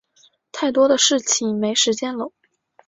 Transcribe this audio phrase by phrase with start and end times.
[0.51, 2.33] 太多的事情没时间搂